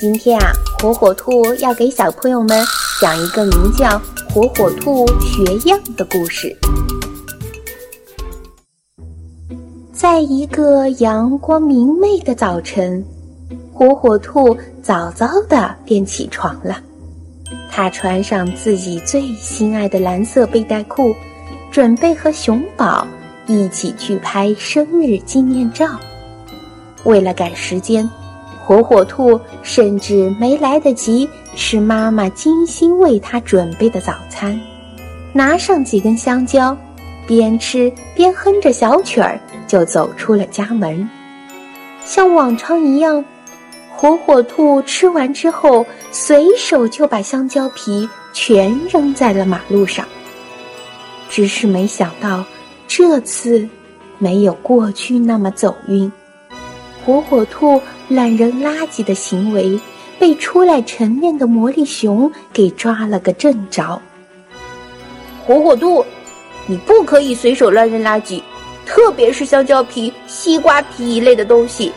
[0.00, 2.64] 今天啊，火火兔要给小朋友们
[3.00, 3.88] 讲一个名叫
[4.32, 6.56] 《火火兔学样》的故事。
[9.92, 13.04] 在一个阳光明媚的早晨，
[13.72, 16.80] 火火兔早早的便起床了。
[17.68, 21.12] 他穿上自己最心爱的蓝色背带裤，
[21.72, 23.04] 准备和熊宝
[23.48, 25.88] 一起去拍生日纪念照。
[27.02, 28.08] 为了赶时间，
[28.68, 34.60] 火火兔甚至没来得及吃妈妈精心为它准备的早餐，
[35.32, 36.76] 拿上几根香蕉，
[37.26, 41.08] 边吃边哼着小曲儿就走出了家门。
[42.04, 43.24] 像往常一样，
[43.96, 50.04] 火火兔吃完之后，随手就把香蕉皮全扔在了马路上。
[51.30, 52.44] 只是没想到，
[52.86, 53.66] 这次
[54.18, 56.12] 没有过去那么走运。
[57.06, 59.78] 火火兔乱扔垃圾的行为
[60.18, 64.00] 被出来晨练的魔力熊给抓了个正着。
[65.44, 66.04] 火火兔，
[66.66, 68.42] 你不可以随手乱扔垃圾，
[68.84, 71.92] 特别是香蕉皮、西瓜皮一类的东西，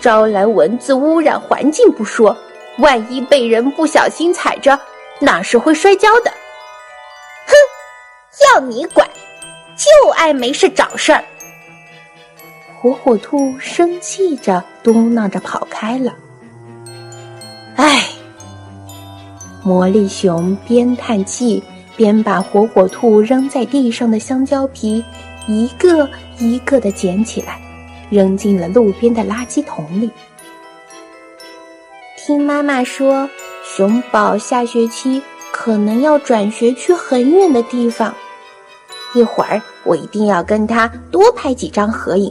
[0.00, 2.36] 招来蚊子，污染环境不说，
[2.78, 4.78] 万一被人不小心踩着，
[5.20, 6.30] 那是会摔跤的？
[7.46, 7.54] 哼，
[8.54, 9.08] 要你管，
[9.76, 11.24] 就爱没事找事儿。
[12.84, 16.14] 火火兔生气着，嘟囔着跑开了。
[17.76, 18.10] 唉，
[19.62, 21.64] 魔力熊边叹气
[21.96, 25.02] 边把火火兔扔在地上的香蕉皮
[25.46, 26.06] 一个
[26.36, 27.58] 一个的捡起来，
[28.10, 30.10] 扔进了路边的垃圾桶里。
[32.18, 33.26] 听妈妈说，
[33.62, 38.14] 熊宝下学期可能要转学去很远的地方，
[39.14, 42.30] 一会儿我一定要跟他多拍几张合影。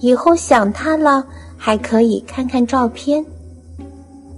[0.00, 1.24] 以后想他了，
[1.58, 3.24] 还可以看看照片。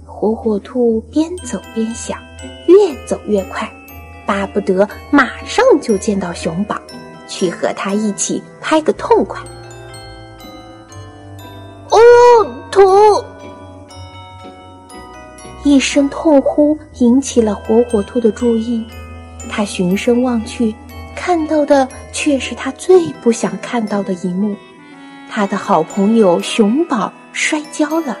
[0.05, 2.19] 火火兔边走边想，
[2.67, 3.71] 越走越快，
[4.25, 6.77] 巴不得马上就见到熊宝，
[7.29, 9.41] 去和他一起拍个痛快。
[11.89, 11.99] 哦，
[12.69, 12.83] 疼！
[15.63, 18.85] 一声痛呼引起了火火兔的注意，
[19.49, 20.75] 他循声望去，
[21.15, 24.53] 看到的却是他最不想看到的一幕。
[25.35, 28.15] 他的好朋友熊宝摔跤了，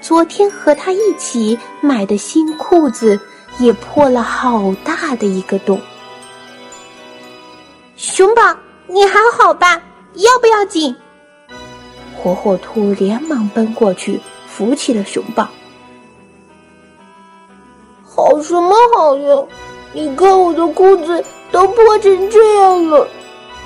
[0.00, 3.20] 昨天和他一起买的新裤子
[3.58, 5.78] 也破了好大的一个洞。
[7.94, 8.56] 熊宝，
[8.86, 9.82] 你还好吧？
[10.14, 10.96] 要不要紧？
[12.16, 14.18] 火火兔连忙奔过去
[14.48, 15.46] 扶起了熊宝。
[18.02, 19.44] 好什么好呀？
[19.92, 23.06] 你看我的裤子都破成这样了！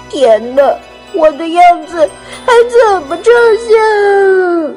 [0.08, 0.76] 天哪！
[1.14, 2.08] 我的样子
[2.44, 3.32] 还怎么照
[3.68, 4.74] 相？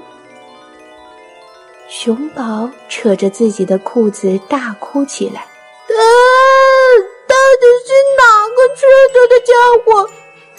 [1.87, 5.41] 熊宝扯着自己的裤子大哭起来。
[5.41, 6.01] 啊！
[7.27, 8.21] 到底是哪
[8.55, 8.81] 个缺
[9.13, 9.51] 德的家
[9.83, 9.87] 伙，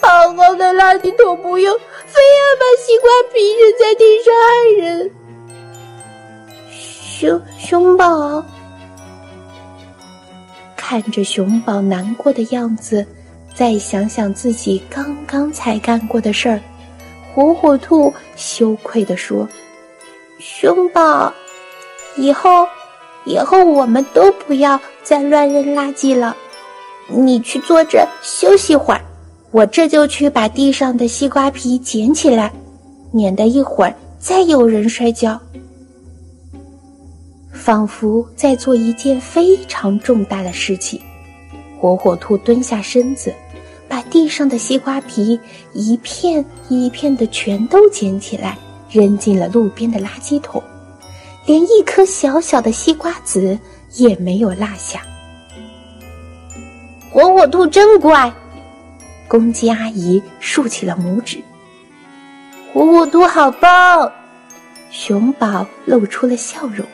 [0.01, 4.47] 好好的垃圾桶不用，非要把西瓜皮扔在地上害
[4.77, 5.11] 人？
[6.69, 8.43] 熊熊宝
[10.75, 13.05] 看着熊宝难过的样子。
[13.59, 16.61] 再想想自己刚刚才干过的事儿，
[17.33, 19.45] 火火兔羞愧地说
[20.39, 21.33] ：“熊宝，
[22.15, 22.65] 以后，
[23.25, 26.33] 以后我们都不要再乱扔垃圾了。
[27.09, 29.01] 你去坐着休息会儿，
[29.51, 32.53] 我这就去把地上的西瓜皮捡起来，
[33.11, 35.37] 免得一会儿再有人摔跤。”
[37.51, 41.01] 仿佛在做一件非常重大的事情，
[41.77, 43.33] 火火兔蹲下身子。
[44.09, 45.39] 地上的西瓜皮
[45.73, 48.57] 一片一片的全都捡起来，
[48.89, 50.61] 扔进了路边的垃圾桶，
[51.45, 53.57] 连一颗小小的西瓜籽
[53.93, 55.01] 也没有落下。
[57.11, 58.31] 火火兔真乖，
[59.27, 61.41] 公鸡阿姨竖起了拇指。
[62.73, 64.11] 火火兔好棒，
[64.91, 66.85] 熊宝露出了笑容。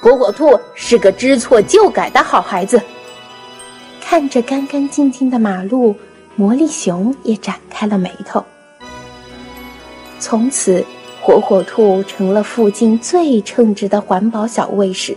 [0.00, 2.80] 火火兔是个知错就改的好孩子。
[4.16, 5.94] 看着干干净净的马路，
[6.36, 8.42] 魔力熊也展开了眉头。
[10.18, 10.82] 从此，
[11.20, 15.14] 火火兔成了附近最称职的环保小卫士，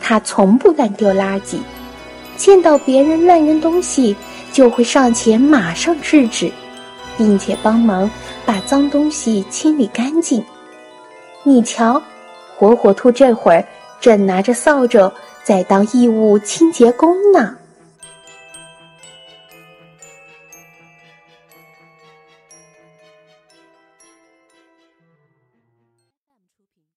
[0.00, 1.58] 他从不乱丢垃圾，
[2.36, 4.16] 见到别人乱扔东西
[4.50, 6.50] 就会上前马上制止，
[7.16, 8.10] 并且帮忙
[8.44, 10.44] 把脏东西清理干净。
[11.44, 12.02] 你瞧，
[12.56, 13.64] 火火兔这会儿
[14.00, 15.08] 正拿着扫帚
[15.44, 17.58] 在当义务清洁工呢。